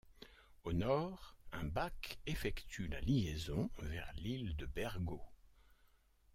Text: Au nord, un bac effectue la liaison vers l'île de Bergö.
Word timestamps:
Au 0.63 0.73
nord, 0.73 1.35
un 1.51 1.63
bac 1.65 2.17
effectue 2.25 2.87
la 2.87 2.99
liaison 3.01 3.69
vers 3.83 4.11
l'île 4.15 4.55
de 4.55 4.65
Bergö. 4.65 5.19